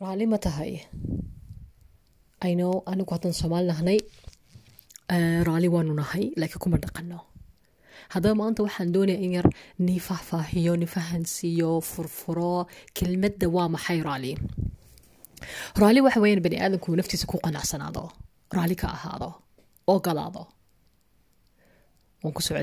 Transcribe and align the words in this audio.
raalli 0.00 0.26
ma 0.26 0.38
tahay. 0.38 0.72
Ayno 2.44 2.82
anigu 2.90 3.14
haddaan 3.14 3.34
soomaali 3.40 3.66
nahnay 3.72 3.98
raalli 5.46 5.68
waanu 5.74 5.94
nahay 6.00 6.24
laakiin 6.40 6.62
kuma 6.62 6.78
dhaqano. 6.84 7.18
Haddaba 8.14 8.34
maanta 8.40 8.62
waxaan 8.66 8.92
doonaya 8.94 9.18
in 9.26 9.32
yar 9.36 9.48
nii 9.78 10.00
faahfaahiyo 10.06 10.72
ni 10.76 10.86
fahansiiyo 10.86 11.80
furfuro 11.80 12.66
kelmadda 12.96 13.48
waa 13.56 13.68
maxay 13.74 13.98
raalli? 14.08 14.32
Raalli 15.80 16.00
waxa 16.06 16.20
weeyaan 16.20 16.42
bani 16.42 16.56
aadamku 16.60 16.96
naftiisa 16.96 17.26
ku 17.30 17.38
qanacsanaado 17.44 18.04
raalli 18.56 18.76
ka 18.76 18.86
ahaado 18.96 19.30
ogolaado 19.86 20.42
waan 22.22 22.34
ku 22.36 22.42
soo 22.42 22.56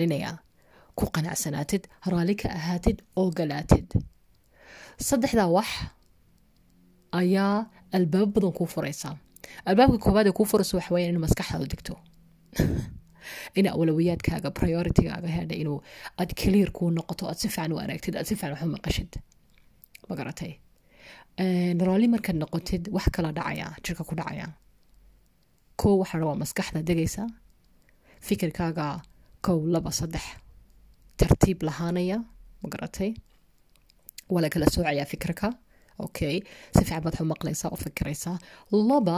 ku 0.98 1.06
qanacsanaatid 1.16 1.84
raalli 2.12 2.36
ka 2.42 2.50
ahaatid 2.60 2.98
ogolaatid 3.16 3.88
saddexdaa 5.08 5.48
wax 5.58 5.68
ayaa 7.12 7.66
albaabo 7.98 8.32
badan 8.36 8.54
kuu 8.58 8.68
furaysa. 8.74 9.18
Albaabka 9.66 9.98
koowaad 9.98 10.28
ee 10.28 10.36
kuu 10.40 10.46
furaysa 10.46 10.78
waxa 10.78 10.94
weeyaan 10.96 11.16
in 11.16 11.22
maskaxdaadu 11.22 11.68
degto. 11.74 11.94
In 13.56 13.68
awlawiyaadkaaga 13.68 14.52
prioritigaaga 14.60 15.28
hedha 15.28 15.56
inuu 15.64 15.80
aad 16.22 16.32
clear 16.42 16.72
kuu 16.78 16.90
noqoto 16.90 17.28
aad 17.28 17.38
si 17.38 17.48
fiican 17.48 17.72
u 17.74 17.78
aragtid 17.84 18.16
aad 18.16 18.26
si 18.26 18.36
fiican 18.36 18.52
wax 18.54 18.64
u 18.64 18.72
maqashid. 18.76 19.12
Ma 20.10 20.16
garatay? 20.16 20.52
Raalli 21.88 22.08
markaad 22.14 22.38
noqotid 22.42 22.90
wax 22.96 23.10
kala 23.16 23.32
dhacaya 23.38 23.68
jirka 23.84 24.04
ku 24.04 24.16
dhacaya. 24.16 24.48
Kow 25.76 25.96
waxaa 26.02 26.20
rabaa 26.22 26.42
maskaxda 26.44 26.82
degaysa 26.90 27.28
fikirkaaga 28.28 29.02
kow 29.46 29.60
laba 29.74 29.92
saddex 29.92 30.26
tartiib 31.18 31.64
lahaanaya. 31.68 32.18
Ma 32.62 32.68
garatay? 32.74 33.14
Waa 34.30 34.42
la 34.42 34.50
kala 34.50 34.66
soocayaa 34.74 35.06
fikirka 35.06 35.48
okay 36.08 36.36
si 36.76 36.82
fiican 36.88 37.04
baad 37.06 37.16
oo 37.72 37.78
fikiraysaa 37.86 38.38
laba 38.90 39.18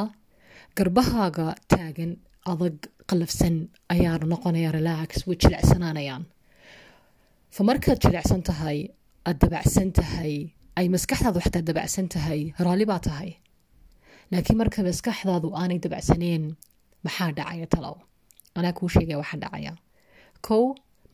garbahaaga 0.78 1.48
taagan 1.72 2.12
adag 2.52 2.78
qalafsan 3.10 3.56
ayaa 3.94 4.18
noqonaya 4.32 4.70
relax 4.78 5.10
way 5.28 5.38
jilicsanaanayaan 5.44 6.24
fa 7.56 7.62
markaad 7.70 8.00
jilicsan 8.06 8.42
tahay 8.50 8.80
aad 9.30 9.38
dabacsan 9.44 9.90
tahay 10.00 10.34
ay 10.80 10.86
maskaxdaadu 10.94 11.40
xataa 11.46 11.64
dabacsan 11.70 12.08
tahay 12.14 12.40
raalli 12.66 12.86
baa 12.92 13.00
tahay. 13.08 13.30
Laakiin 14.32 14.58
marka 14.62 14.80
maskaxdaadu 14.88 15.48
aanay 15.60 15.80
dabacsaneen 15.86 16.44
maxaa 17.06 17.30
dhacaya 17.38 17.68
talow? 17.74 17.96
Anaa 18.58 18.74
kuu 18.78 18.90
sheegaya 18.94 19.18
waxaa 19.22 19.40
dhacaya. 19.44 19.74
Kow 20.48 20.64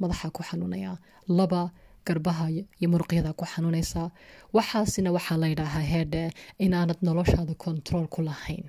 madaxaa 0.01 0.31
ku 0.35 0.41
xanuunaya. 0.49 0.91
Laba 1.37 1.61
garbaha 2.09 2.45
iyo 2.51 2.87
muruqyada 2.93 3.31
ku 3.39 3.45
xanuunaysaa 3.51 4.07
waxaasina 4.55 5.09
waxaa 5.15 5.37
la 5.41 5.47
ydhaahaa 5.53 5.85
heedhe 5.93 6.23
inaanad 6.65 6.99
noloshaada 7.07 7.53
kontarool 7.63 8.07
ku 8.13 8.21
lahayn. 8.29 8.65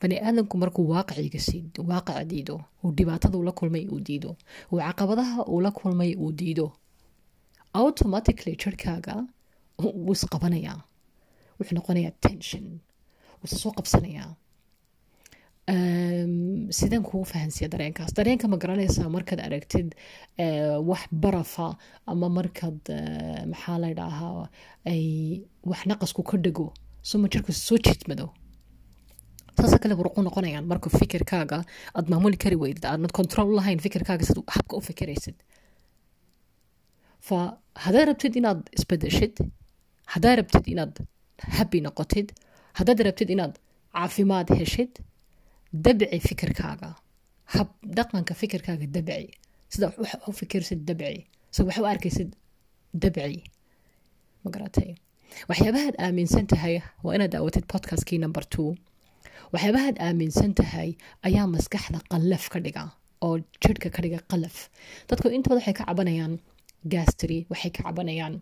Bani 0.00 0.16
aadamku 0.26 0.54
markuu 0.62 0.84
waaqaca 0.92 2.24
diido 2.30 2.56
uu 2.84 2.90
dhibaatada 2.96 3.36
ula 3.42 3.52
kulmay 3.58 3.84
uu 3.92 4.00
diido. 4.08 4.30
Uu 4.72 4.78
caqabadaha 4.86 5.40
ula 5.56 5.70
kulmay 5.78 6.10
uu 6.24 6.32
diido. 6.40 6.66
Automatically 7.80 8.54
jirkaaga 8.62 9.14
wuu 9.82 10.12
isqabanayaa 10.16 10.78
wuxuu 11.58 11.74
noqonayaa 11.78 12.14
tension. 12.24 12.64
Wuuse 13.40 13.56
soo 13.62 13.72
qabsanayaa 13.78 14.30
sidaan 16.78 17.02
kugu 17.08 17.24
fahansiya 17.32 17.68
dareenkaas 17.72 18.12
dareenka 18.18 18.48
ma 18.48 18.56
garanaysaa 18.62 19.08
markaad 19.16 19.40
aragtid 19.46 19.88
wax 20.90 21.02
barafa 21.24 21.68
ama 22.12 22.28
markaad 22.38 22.80
maxaa 23.52 23.78
la 23.82 23.88
ydhaahaa 23.94 24.48
ay 24.92 25.02
wax 25.70 25.80
naqasku 25.90 26.22
ka 26.30 26.36
dhego 26.44 26.66
suma 27.10 27.28
jirku 27.32 27.52
soo 27.52 27.78
jiidmado 27.86 28.26
saasa 29.58 29.78
kale 29.82 29.94
buruqu 30.00 30.22
noqonayaan 30.28 30.66
marka 30.72 30.88
fikirkaaga 31.00 31.58
aad 31.98 32.06
maamuli 32.12 32.36
kari 32.44 32.56
weydid 32.62 32.84
aadnad 32.90 33.12
control 33.18 33.48
lahayn 33.58 33.78
fikirkaaga 33.86 34.24
sid 34.28 34.38
habka 34.56 34.72
u 34.78 34.80
fikiraysid 34.88 35.36
fa 37.28 37.38
haddaad 37.84 38.06
rabtid 38.10 38.34
inaad 38.40 38.60
isbedeshid 38.78 39.34
haddaad 40.14 40.36
rabtid 40.40 40.64
inaad 40.74 40.94
habi 41.58 41.78
noqotid 41.86 42.28
haddaad 42.78 42.98
rabtid 43.08 43.30
inaad 43.36 43.54
caafimaad 43.98 44.48
heshid 44.60 44.92
dabci 45.72 46.18
fikirkaaga. 46.28 46.94
Hab 47.54 47.68
dhaqanka 47.96 48.34
fikirkaaga 48.34 48.86
dabci. 48.86 49.30
Sida 49.68 49.92
wax 49.98 50.14
u 50.28 50.32
fikirsid 50.32 50.84
dabci. 50.88 51.26
Sida 51.50 51.66
wax 51.68 51.78
u 51.78 51.84
arkaysid 51.86 52.30
dabci. 52.94 53.42
Ma 54.44 54.50
garatay? 54.50 54.96
Waxyaabahaad 55.48 55.94
aaminsan 55.98 56.46
tahay 56.46 56.82
waa 57.04 57.14
inaad 57.14 57.30
daawatid 57.34 57.66
podcastkii 57.72 58.18
number 58.18 58.44
two. 58.54 58.76
Waxyaabahaad 59.52 59.96
aaminsan 60.00 60.54
tahay 60.54 60.96
ayaa 61.26 61.46
maskaxda 61.46 62.00
qallaf 62.10 62.48
ka 62.52 62.60
dhiga 62.60 62.84
oo 63.22 63.38
jirhka 63.62 63.90
ka 63.90 64.02
dhiga 64.02 64.20
qalaf. 64.30 64.68
Dadku 65.08 65.28
inta 65.28 65.48
badan 65.50 65.60
waxay 65.60 65.74
ka 65.78 65.84
cabanayaan 65.84 66.38
gastry 66.92 67.46
waxay 67.50 67.70
ka 67.70 67.82
cabanayaan 67.84 68.40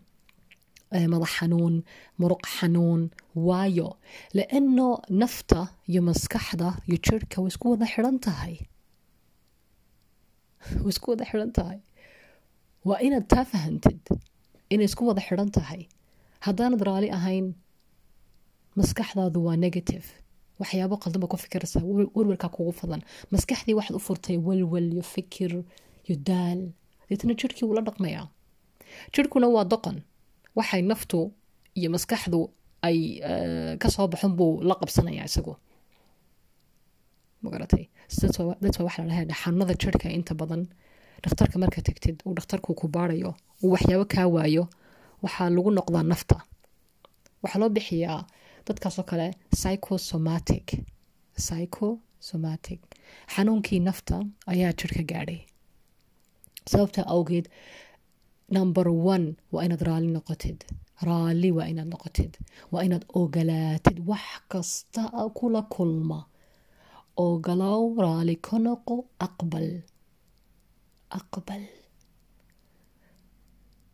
iyo 6.87 6.97
jirhka 7.05 7.37
way 7.41 7.47
isku 7.51 7.65
wada 7.71 7.85
xiran 7.93 8.17
tahay 8.25 8.55
way 10.83 10.89
isku 10.93 11.07
wada 11.11 11.25
xiran 11.29 11.51
tahay 11.57 11.79
waa 12.87 12.99
inaad 13.07 13.25
taa 13.31 13.45
fahantid 13.51 13.99
inay 14.73 14.85
isku 14.89 15.03
wada 15.09 15.21
xiran 15.27 15.49
tahay 15.57 15.81
haddaanad 16.45 16.81
raali 16.87 17.09
ahayn 17.17 17.47
maskaxdaadu 18.79 19.39
waa 19.47 19.55
negative 19.65 20.05
waxyaabo 20.59 20.95
qaldanba 21.03 21.27
ku 21.31 21.37
fikiraysaa 21.43 21.83
welwelkaa 22.17 22.49
kugu 22.55 22.71
fadan 22.79 23.01
maskaxdii 23.33 23.75
waxaad 23.79 23.95
u 23.99 23.99
furtay 24.07 24.37
welwel 24.47 24.87
iyo 24.93 25.03
fikir 25.15 25.51
iyo 26.07 26.15
daal 26.29 26.59
deetna 27.09 27.33
jirhkii 27.39 27.65
wuu 27.67 27.75
dhaqmayaa 27.87 28.25
jirhkuna 29.13 29.47
waa 29.55 29.65
doqon 29.73 29.97
waxay 30.57 30.81
naftu 30.89 31.19
iyo 31.79 31.89
maskaxdu 31.95 32.39
ay 32.87 32.97
ka 33.81 33.87
soo 33.95 34.07
baxon 34.11 34.33
buu 34.37 34.61
la 34.67 34.75
qabsanaya 34.81 35.23
isagu. 35.29 35.53
Magaratay 37.43 37.85
dadba 38.09 38.83
waxa 38.87 39.01
jirhka 39.81 40.07
inta 40.17 40.33
badan. 40.39 40.63
Dhakhtarka 41.23 41.57
marka 41.61 41.81
tagtid 41.87 42.17
uu 42.25 42.33
dhakhtarku 42.37 42.71
ku 42.79 42.87
baarayo 42.95 43.31
uu 43.63 43.71
waxyaabo 43.73 44.05
kaa 44.13 44.27
waayo 44.35 44.63
waxaa 45.23 45.49
lagu 45.55 45.69
noqdaa 45.77 46.03
nafta. 46.11 46.37
Waxaa 47.43 47.59
loo 47.61 47.69
bixiyaa 47.75 48.21
dadkaasoo 48.67 49.03
kale 49.09 49.27
psychosomatic. 49.53 50.65
Psychosomatic. 51.37 52.79
Xanuunkii 53.33 53.79
nafta 53.87 54.15
ayaa 54.51 54.73
jirhka 54.79 55.03
gaadhay. 55.11 55.39
Sababta 56.71 57.01
awgeed 57.13 57.45
number 58.55 58.87
one 59.13 59.25
waa 59.53 59.63
inaad 59.65 59.81
raalli 59.89 60.11
noqotid 60.17 60.59
raalli 61.07 61.49
waa 61.57 61.67
inaad 61.71 61.89
noqotid 61.93 62.33
waa 62.71 62.83
inaad 62.87 63.05
ogolaatid 63.19 63.97
wax 64.09 64.27
kasta 64.51 65.01
kula 65.37 65.61
kulma 65.75 66.19
ogolow 67.25 67.83
raalli 68.03 68.35
ka 68.47 68.55
noqo 68.65 68.95
aqbal 69.27 69.69
aqbal 71.19 71.63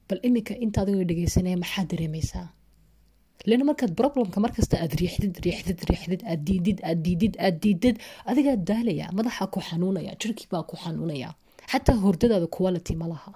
bal 0.08 0.20
iminka 0.28 0.54
inta 0.66 0.78
adigoo 0.84 1.06
dhegeysanaya 1.10 1.58
maxaad 1.64 1.88
dareemaysaa 1.92 2.48
lana 3.50 3.64
markaad 3.70 3.92
problemka 4.00 4.38
markasta 4.46 4.76
aad 4.84 4.94
riixdid 5.02 5.36
riixdid 5.46 5.80
riixdid 5.90 6.22
aad 6.32 6.42
diidid 6.48 6.80
aad 6.90 7.00
diidid 7.06 7.34
aad 7.46 7.56
diidid 7.64 7.96
adigaa 8.30 8.58
daalaya 8.70 9.06
madaxa 9.18 9.44
ku 9.54 9.60
xanuunaya 9.68 10.12
jirkii 10.22 10.48
baa 10.54 10.64
ku 10.70 10.76
xanuunaya 10.84 11.30
xataa 11.72 11.98
hordadaada 12.06 12.48
quality 12.56 12.94
ma 13.02 13.08
laha 13.14 13.32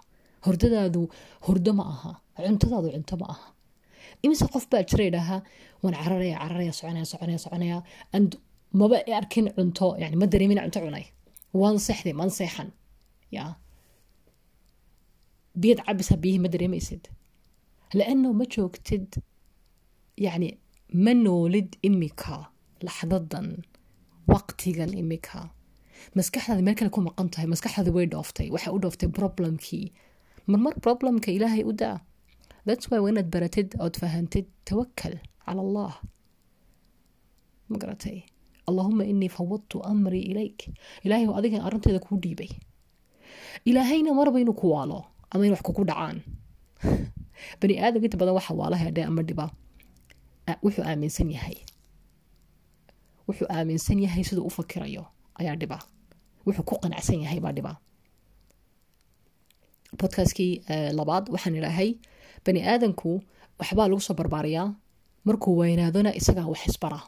hordadaadu 0.46 1.02
hordo 1.46 1.72
ma 1.80 1.84
aha 1.94 2.12
cuntadaadu 2.46 2.88
cunto 2.96 3.16
ma 3.22 3.28
aha 3.34 3.48
imise 4.26 4.46
qof 4.54 4.66
baa 4.72 4.84
jira 4.90 5.04
idhaahaa 5.12 5.40
waan 5.84 5.96
cararaya 6.04 6.36
cararaya 6.44 6.74
soconaya 6.80 7.06
soconaya 7.12 7.40
soconaya 7.46 7.78
and 8.18 8.30
maba 8.80 8.98
arkin 9.20 9.46
cunto 9.58 9.88
yani 10.02 10.16
ma 10.22 10.26
dareemin 10.34 10.60
cunto 10.66 10.80
cunay 10.86 11.06
waan 11.62 11.78
seexday 11.88 12.14
maan 12.20 12.32
seexan 12.40 12.70
ya 13.38 13.44
biyad 15.62 15.80
cabisa 15.88 16.16
biyihii 16.24 16.42
ma 16.46 16.50
dareemaysid 16.54 17.04
laano 18.00 18.30
ma 18.40 18.46
joogtid 18.54 19.10
yacni 20.26 20.50
ma 21.06 21.14
noolid 21.26 21.70
imika 21.90 22.36
laxdadan 22.88 23.48
waqtigan 24.32 24.92
imika 25.04 25.40
maskaxdaada 26.18 26.62
meel 26.66 26.76
kale 26.80 26.90
ku 26.96 27.02
maqan 27.08 27.28
tahay 27.34 27.48
maskaxdaada 27.54 27.92
way 27.98 28.06
dhooftay 28.14 28.48
waxay 28.56 28.72
u 28.76 28.80
dhooftay 28.84 29.10
problemkii 29.20 29.86
marmar 30.48 30.74
problemka 30.86 31.30
ilaahay 31.38 31.64
u 31.64 31.74
daa 31.82 31.98
thats 32.68 32.86
why 32.92 33.00
waa 33.04 33.10
inaad 33.14 33.30
baratid 33.34 33.70
ood 33.86 33.96
fahantid 34.02 34.46
tawakal 34.68 35.16
cala 35.46 35.62
allah 35.66 35.94
ma 37.70 37.76
garatay 37.82 38.18
allahuma 38.70 39.04
inii 39.12 39.30
fawadtu 39.38 39.78
amrii 39.92 40.26
ilayk 40.32 40.60
ilaahay 41.06 41.28
adigan 41.40 41.62
arrinteeda 41.68 42.00
kuu 42.06 42.18
dhiibay 42.24 42.50
ilaahayna 43.70 44.12
marba 44.20 44.40
inuu 44.40 44.54
ku 44.62 44.68
waalo 44.74 45.00
ama 45.32 45.44
in 45.46 45.52
wax 45.56 45.62
kugu 45.68 45.84
dhacaan 45.90 46.18
bani 47.62 47.74
aadamka 47.84 48.06
inta 48.08 48.18
badan 48.22 48.36
waxa 48.40 48.54
waala 48.60 48.78
hedhe 48.84 49.04
ama 49.10 49.22
dhiba 49.28 49.46
wuxuu 50.64 50.84
aaminsan 50.90 51.30
yahay 51.36 51.58
wuxuu 53.28 53.48
aaminsan 53.56 54.00
yahay 54.06 54.24
siduu 54.28 54.46
u 54.48 54.52
fakirayo 54.58 55.04
ayaa 55.40 55.56
dhiba 55.62 55.78
wuxuu 56.46 56.64
ku 56.70 56.76
qanacsan 56.84 57.20
yahay 57.24 57.40
baa 57.44 57.52
dhiba 57.58 57.72
bodkastkii 60.00 60.52
labaad 61.00 61.26
waxaan 61.34 61.56
idhaahay 61.60 61.90
bani 62.46 62.60
aadanku 62.72 63.12
waxbaa 63.60 63.88
lagu 63.90 64.02
soo 64.08 64.14
barbaariyaa. 64.20 64.68
Markuu 65.28 65.54
weynaadona 65.60 66.12
isagaa 66.20 66.48
wax 66.54 66.62
isbara 66.72 67.00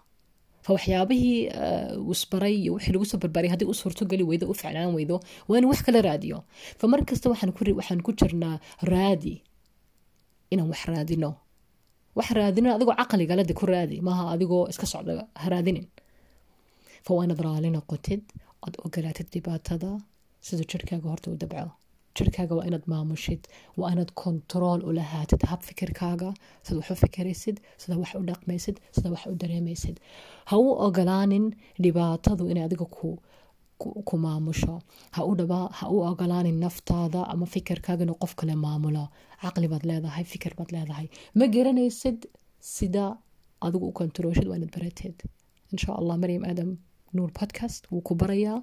fa 0.66 0.74
waxyaabihii 0.76 1.40
isbaray 2.14 2.56
iyo 2.64 2.72
wixii 2.76 2.94
lagu 2.96 3.06
soo 3.06 3.18
barbaariyay 3.24 3.52
haddii 3.54 3.70
u 3.72 3.74
suurtogeli 3.74 4.24
weydo 4.30 4.46
u 4.52 4.54
ficnaan 4.54 4.92
weydo 4.98 5.16
waa 5.48 5.58
inuu 5.58 5.70
wax 5.72 5.82
kala 5.86 6.02
raadiyo. 6.02 6.44
Fa 6.80 6.86
mar 6.92 7.00
kasta 7.06 7.30
waxaan 7.30 8.02
ku 8.06 8.12
jirnaa 8.20 8.60
raadi 8.92 9.36
inaan 10.52 10.70
wax 10.74 10.82
raadino. 10.92 11.32
Wax 12.16 12.28
raadino 12.38 12.68
adigoo 12.76 12.96
caqligalade 13.00 13.54
ku 13.60 13.66
raadi. 13.66 14.02
Maaha 14.02 14.24
adigoo 14.36 14.68
iska 14.72 14.86
socda 14.86 15.28
ha 15.42 15.48
raadinin. 15.54 15.88
Fa 17.06 17.14
waa 17.16 17.24
inaad 17.26 17.40
raali 17.48 17.70
noqotid 17.70 18.22
oad 18.66 18.76
ogolaatid 18.86 19.28
dhibaatada 19.34 19.90
sida 20.42 20.64
jirkaaga 20.72 21.08
horta 21.10 21.32
u 21.32 21.36
dabco 21.42 21.72
jirkaaga 22.18 22.54
waa 22.58 22.66
inaad 22.70 22.86
maamushid 22.94 23.42
waa 23.80 23.92
inaad 23.94 24.12
kontarool 24.22 24.82
u 24.88 24.92
lahaatid 25.00 25.42
hab 25.52 25.62
fikirkaaga 25.70 26.30
sida 26.66 26.78
wax 26.80 26.90
u 26.92 26.96
fikiraysid 27.06 27.58
sida 27.82 27.96
wax 28.02 28.12
u 28.22 28.24
dhaqmaysid 28.30 28.76
sida 28.96 29.10
wax 29.14 29.24
u 29.32 29.36
dareemaysid 29.42 29.98
ha 30.50 30.56
u 30.66 30.68
ogolaanin 30.88 31.46
dhibaatadu 31.84 32.44
inay 32.52 32.64
adiga 32.70 32.86
ku 34.10 34.16
maamusho 34.26 34.76
ha 35.12 35.22
u 35.96 35.98
ogolaanin 36.12 36.58
naftaada 36.66 37.22
ama 37.34 37.46
fikirkaaga 37.56 38.04
inuu 38.06 38.18
qof 38.24 38.34
kale 38.40 38.56
maamulo 38.66 39.04
caqli 39.42 39.68
baad 39.74 39.84
leedahay 39.90 40.24
fikir 40.34 40.52
baad 40.58 40.70
leedahay 40.76 41.08
ma 41.40 41.46
garanaysid 41.56 42.20
sida 42.76 43.06
adigu 43.66 43.86
u 43.92 43.92
kontarooshid 44.00 44.48
waa 44.50 44.58
inaad 44.60 44.74
barateed 44.78 45.18
insha 45.74 45.92
allah 46.00 46.16
maryam 46.24 46.44
aadam 46.50 46.70
nuur 47.16 47.32
podcast 47.40 47.82
wuu 47.92 48.02
ku 48.08 48.14
barayaa 48.22 48.60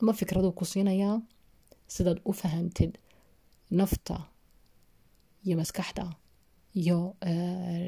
ama 0.00 0.12
fikraduu 0.20 0.52
ku 0.58 0.64
siinayaa 0.72 1.16
sidaad 1.94 2.18
u 2.30 2.32
fahantid 2.40 2.92
nafta 3.80 4.16
iyo 5.46 5.54
maskaxda 5.60 6.04
iyo 6.80 6.98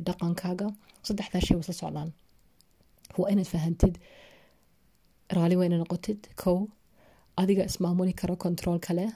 dhaqankaaga 0.07 0.67
saddexdaa 1.07 1.43
shay 1.47 1.57
wasla 1.61 1.75
socdaan 1.83 2.11
waa 3.21 3.31
inaad 3.33 3.49
fahantid 3.55 3.95
raali 5.37 5.55
waa 5.59 5.67
inaad 5.69 5.83
noqotid 5.85 6.21
kow 6.43 6.59
adiga 7.43 7.63
ismaamuli 7.71 8.13
karo 8.21 8.35
kontaroolka 8.45 8.91
leh 8.99 9.11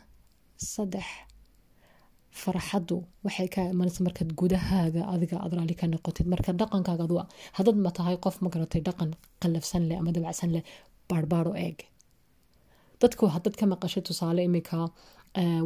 saddex 0.73 1.07
farxaddu 2.43 2.97
waxay 3.27 3.49
ka 3.55 3.61
imanaysa 3.75 4.01
markaad 4.07 4.31
gudahaaga 4.41 5.03
adiga 5.15 5.37
aad 5.45 5.53
raali 5.59 5.75
ka 5.81 5.87
noqotid 5.95 6.27
marka 6.33 6.51
dhaqankaaga 6.61 7.03
adu 7.07 7.17
hadad 7.59 7.77
ma 7.85 7.91
tahay 7.97 8.17
qof 8.25 8.37
ma 8.45 8.49
garatay 8.55 8.81
dhaqan 8.89 9.11
qallafsan 9.43 9.83
leh 9.89 9.97
ama 10.01 10.11
dabacsan 10.17 10.51
leh 10.55 10.63
baarbaaro 11.11 11.53
eeg 11.67 11.77
dadku 13.05 13.25
hadad 13.35 13.55
ka 13.61 13.65
maqashay 13.73 14.03
tusaale 14.09 14.43
imika 14.49 14.79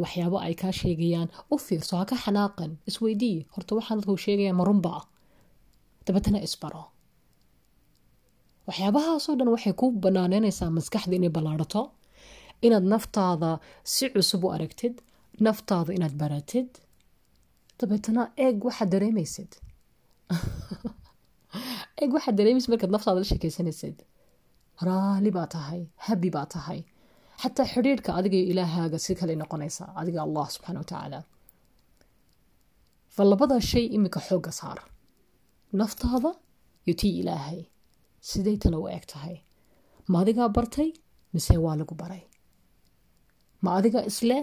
waxyaabo 0.02 0.38
ay 0.46 0.54
kaa 0.60 0.72
sheegayaan 0.80 1.28
u 1.52 1.56
fiirso 1.66 1.94
ha 2.00 2.04
ka 2.10 2.16
xanaaqan 2.24 2.70
isweydii 2.90 3.38
horta 3.54 3.72
waxaan 3.78 3.98
dadku 4.00 4.16
sheegaya 4.26 4.52
marunba 4.60 4.94
dabeetana 6.06 6.38
isbaro 6.46 6.84
waxyaabahaasoo 8.68 9.34
dhan 9.38 9.48
waxay 9.54 9.74
ku 9.80 9.86
banaaneynaysaa 10.04 10.70
maskaxda 10.78 11.14
inay 11.18 11.32
ballaarato 11.36 11.82
inaad 12.66 12.86
naftaada 12.94 13.50
si 13.94 14.04
cusub 14.12 14.42
u 14.46 14.48
aragtid 14.56 14.94
naftaada 15.46 15.90
inaad 15.98 16.14
baratid 16.22 16.70
dabeetana 17.78 18.22
eeg 18.44 18.56
waxaad 18.68 18.90
dareemaysid. 18.94 19.52
Eeg 22.00 22.10
waxaad 22.16 22.36
dareemaysid 22.38 22.70
markaad 22.72 22.92
naftaada 22.94 23.22
la 23.22 23.30
sheekaysanaysid. 23.30 23.98
Raali 24.88 25.30
baa 25.36 25.46
tahay 25.54 25.82
habi 26.06 26.28
baa 26.36 26.46
tahay 26.54 26.80
xataa 27.42 27.66
xidhiirhka 27.72 28.10
adiga 28.18 28.38
ilaahaaga 28.52 28.98
si 29.04 29.12
kale 29.18 29.34
noqonaysaa 29.42 29.90
adiga 30.00 30.20
allah 30.26 30.46
subxaana 30.54 30.78
watacaala 30.82 31.18
fa 33.14 33.22
labada 33.30 33.56
shay 33.70 33.84
imika 33.96 34.20
xoogga 34.28 34.52
saar 34.60 34.78
naftaada 35.80 36.30
iyo 36.86 36.94
tii 37.00 37.14
ilaahay 37.20 37.60
siday 38.28 38.56
tana 38.62 38.76
u 38.82 38.86
eg 38.96 39.04
tahay 39.12 39.36
ma 40.10 40.16
adigaa 40.22 40.48
bartay 40.56 40.88
mise 41.34 41.54
waa 41.64 41.76
lagu 41.80 41.94
baray 42.02 42.22
ma 43.64 43.68
adiga 43.78 44.00
isleh 44.10 44.42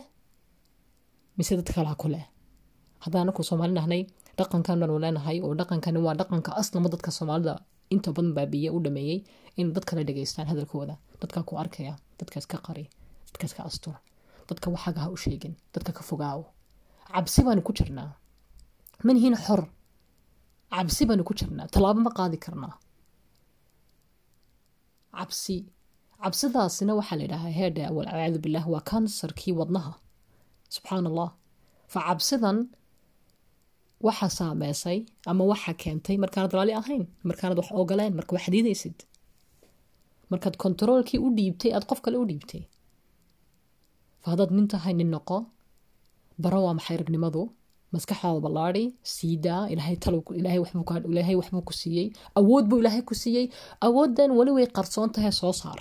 mise 1.37 1.53
dad 1.59 1.69
kalaa 1.75 1.95
ku 2.01 2.07
leh 2.13 2.25
haddaan 3.03 3.23
anaku 3.25 3.41
soomaali 3.49 3.73
nahnay 3.79 4.01
dhaqankan 4.37 4.77
baanu 4.81 4.95
leenahay 5.03 5.37
oo 5.45 5.53
dhaqankani 5.59 5.99
waa 6.05 6.15
dhaqanka 6.19 6.51
aslama 6.61 6.87
dadka 6.93 7.09
soomaalida 7.17 7.53
inta 7.93 8.09
badan 8.15 8.33
baabiye 8.37 8.69
u 8.75 8.79
dhameeyey 8.85 9.19
in 9.59 9.67
dad 9.75 9.85
kale 9.89 10.03
dhegeystaan 10.07 10.47
hadalkooda 10.51 10.95
dadkaa 11.21 11.43
ku 11.49 11.53
arkaya 11.63 11.93
dadkaas 12.19 12.45
ka 12.51 12.57
qari 12.67 12.85
dadkaas 13.31 13.53
ka 13.57 13.61
astur 13.69 13.95
dadka 14.49 14.67
waxaaga 14.73 14.99
ha 15.03 15.09
u 15.15 15.17
sheegin 15.23 15.53
dadka 15.73 15.91
ka 15.97 16.03
fogaawo 16.09 16.45
cabsi 17.13 17.39
baanu 17.45 17.61
ku 17.67 17.71
jirnaa 17.77 18.11
manihiin 19.07 19.35
xor 19.45 19.61
cabsi 20.75 21.03
baanu 21.09 21.23
ku 21.29 21.33
jirnaa 21.39 21.67
tallaabo 21.73 21.99
ma 22.07 22.11
qaadi 22.17 22.37
karnaa 22.45 22.75
cabsi 25.17 25.55
cabsidaasina 26.23 26.93
waxaa 26.99 27.17
la 27.19 27.23
yidhahaa 27.25 27.53
heedha 27.59 27.85
walciyaadu 27.97 28.37
billah 28.43 28.65
waa 28.73 28.83
kansarkii 28.91 29.53
wadnaha 29.59 29.93
subxaan 30.75 31.05
allah 31.11 31.29
fa 31.93 31.99
cabsidan 32.07 32.57
waxa 34.07 34.27
saameysay 34.37 34.99
ama 35.29 35.43
waxa 35.51 35.73
keentay 35.81 36.17
markaanad 36.23 36.51
raali 36.57 36.73
ahayn 36.81 37.03
markaanad 37.29 37.57
wax 37.61 37.69
ogoleen 37.81 38.13
marka 38.17 38.31
wax 38.35 38.45
diidaysid 38.53 38.97
markaad 40.31 40.55
kontaroolkii 40.63 41.19
u 41.25 41.27
dhiibtay 41.37 41.71
aad 41.73 41.85
qof 41.89 41.99
kale 42.05 42.17
u 42.23 42.25
dhiibtay. 42.29 42.63
Fa 44.21 44.27
haddaad 44.31 44.51
nin 44.57 44.67
tahay 44.71 44.93
nin 44.99 45.09
noqo 45.15 45.37
baro 46.43 46.59
waa 46.65 46.73
maxay 46.77 46.97
ragnimadu 47.01 47.41
maskaxdaada 47.93 48.39
ballaadi 48.45 48.83
siidaa 49.15 49.61
ilaahay 49.73 51.35
waxbuu 51.41 51.61
ku 51.69 51.73
siiyey. 51.81 52.07
Awood 52.39 52.65
buu 52.69 52.79
ilaahay 52.81 53.01
ku 53.09 53.13
siiyey. 53.21 53.45
Awooddan 53.87 54.31
weli 54.37 54.51
way 54.57 54.67
qarsoon 54.77 55.09
tahay 55.15 55.31
soo 55.39 55.53
saar. 55.61 55.79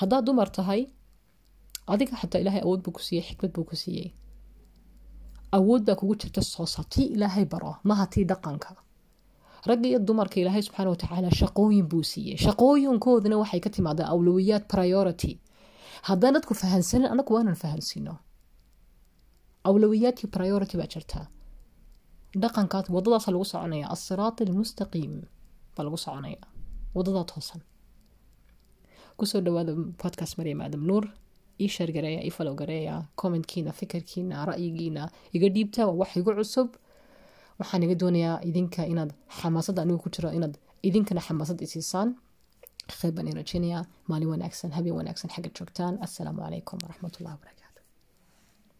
Haddaad 0.00 0.24
dumar 0.26 0.48
tahay 0.56 0.80
adiga 1.92 2.14
xataa 2.20 2.40
ilaahay 2.42 2.62
awood 2.66 2.80
buu 2.84 2.92
ku 2.96 3.00
siiyey 3.06 3.24
xikmad 3.28 3.52
buu 3.56 3.64
ku 3.70 3.76
siiyey 3.82 4.08
awood 5.56 5.82
baa 5.86 5.96
kugu 6.00 6.14
jirta 6.20 6.42
soo 6.42 6.66
saar 6.66 6.86
tii 6.94 7.06
ilaahay 7.14 7.44
baro 7.52 7.72
maha 7.88 8.04
tii 8.12 8.24
dhaqanka. 8.30 8.70
Ragga 9.68 9.86
iyo 9.88 9.98
dumarka 10.08 10.36
ilaahay 10.40 10.62
subxaana 10.66 10.90
watacaala 10.94 11.30
shaqooyin 11.40 11.86
buu 11.90 12.02
siiyey. 12.10 12.36
Shaqooyinkooduna 12.44 13.36
waxay 13.42 13.60
ka 13.64 13.70
timaadaa 13.70 14.08
awlowiyaad 14.14 14.64
priority. 14.74 15.32
Haddaan 16.08 16.34
dadku 16.36 16.54
fahansanin 16.54 17.08
anagu 17.14 17.30
waanan 17.34 17.56
fahansiino 17.62 18.14
awlowiyaadkii 19.68 20.28
priority 20.36 20.76
baa 20.80 20.88
jirtaa 20.94 21.26
dhaqankaas 22.42 22.86
wadadaasa 22.96 23.30
lagu 23.32 23.44
soconaya. 23.52 23.86
Asiraat 23.94 24.40
almustaqiim 24.40 25.12
baa 25.76 25.84
lagu 25.86 25.96
soconaya. 26.04 26.40
Wadadaa 26.94 27.24
toosan. 27.30 27.60
Kusoo 29.18 29.40
dhawaada 29.46 29.72
podcast 30.02 30.32
maryam 30.38 30.60
aadam 30.60 30.82
nuur 30.90 31.04
ii 31.60 31.68
sheergareeya 31.76 32.20
ii 32.26 32.30
falow 32.36 32.54
gareeya 32.60 32.94
commentkiina 33.20 33.72
fikirkiina 33.72 34.44
ra'yigiina 34.50 35.02
iga 35.36 35.48
dhiibta 35.54 35.86
waa 35.86 35.96
wax 36.00 36.16
igu 36.16 36.32
cusub. 36.38 36.68
Waxaan 37.58 37.82
iga 37.86 37.94
doonayaa 38.02 38.36
idinka 38.48 38.82
inaad 38.92 39.10
xamaasadda 39.40 39.82
anigu 39.82 39.98
ku 40.04 40.08
jiro 40.14 40.28
inaad 40.38 40.54
idinkana 40.88 41.20
xamaasad 41.26 41.58
isiisaan 41.66 42.08
kheyr 42.98 43.12
baan 43.16 43.28
i 43.30 43.34
rajeynayaa 43.40 43.82
maalin 44.10 44.28
wanaagsan 44.34 44.70
habeen 44.76 44.96
wanaagsan 45.00 45.30
xagga 45.34 45.50
joogtaan. 45.56 45.94
Assalaamu 46.06 46.40
calaykum 46.44 46.78
waraxmatullahi 46.84 47.34
wabarakatu 47.36 47.63